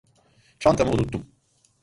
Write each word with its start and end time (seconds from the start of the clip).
Çantamı 0.59 0.91
unuttum. 0.91 1.29